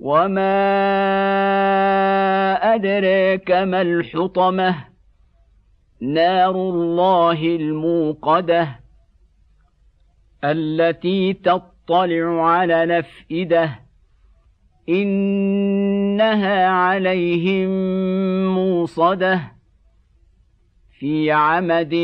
[0.00, 0.54] وما
[2.74, 4.84] ادريك ما الحطمه
[6.00, 8.80] نار الله الموقده
[10.44, 13.80] التي تطلع على الافئده
[14.88, 17.70] انها عليهم
[18.54, 19.40] موصده
[20.98, 21.94] في عمد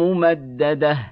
[0.00, 1.11] ممدده